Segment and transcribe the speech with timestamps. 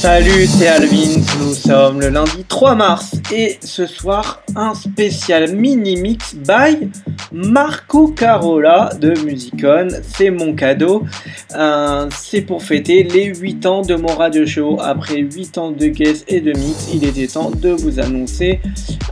[0.00, 5.96] Salut, c'est Alvin, nous sommes le lundi 3 mars et ce soir un spécial mini
[5.96, 6.90] mix by
[7.32, 11.04] Marco Carola de Musicon, c'est mon cadeau.
[11.54, 14.78] Euh, c'est pour fêter les 8 ans de mon radio show.
[14.80, 18.60] Après 8 ans de guest et de mix, il était temps de vous annoncer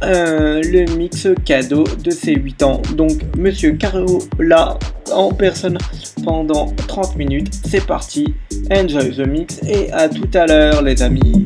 [0.02, 2.82] euh, le mix cadeau de ces 8 ans.
[2.96, 4.78] Donc, monsieur Carola
[5.12, 5.78] en personne
[6.24, 7.54] pendant 30 minutes.
[7.68, 8.34] C'est parti,
[8.70, 11.44] enjoy the mix et à tout à l'heure les amis.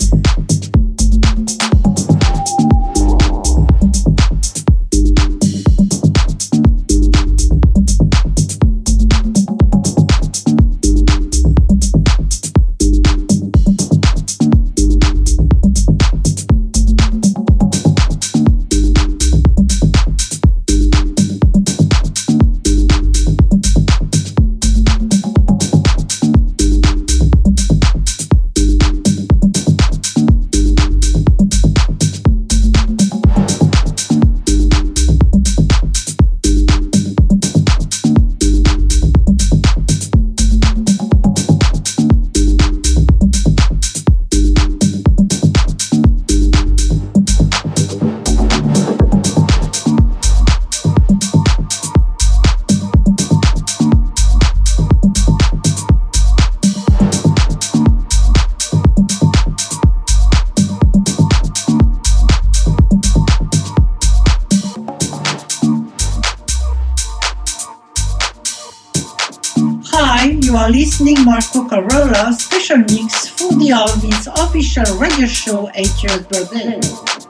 [74.83, 77.22] Official radio show 8 years birthday.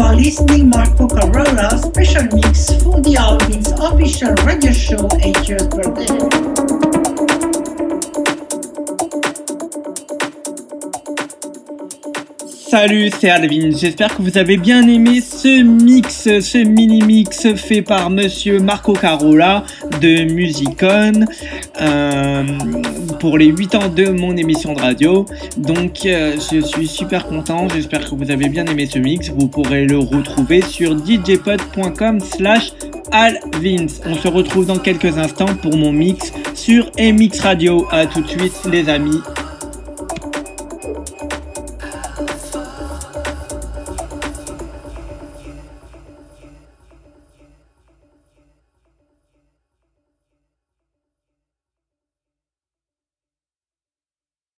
[0.00, 6.70] Are listening Marco Carola special mix for the Alvin's official radio show 8 years birthday.
[12.70, 13.72] Salut, c'est Alvin.
[13.76, 18.92] J'espère que vous avez bien aimé ce mix, ce mini mix fait par Monsieur Marco
[18.92, 19.64] Carola
[20.00, 21.26] de Musicon
[21.80, 22.44] euh,
[23.18, 25.26] pour les 8 ans de mon émission de radio.
[25.56, 27.68] Donc, euh, je suis super content.
[27.68, 29.30] J'espère que vous avez bien aimé ce mix.
[29.30, 32.72] Vous pourrez le retrouver sur djpod.com/slash
[33.12, 33.86] Alvins.
[34.06, 37.86] On se retrouve dans quelques instants pour mon mix sur MX Radio.
[37.90, 39.20] À tout de suite, les amis.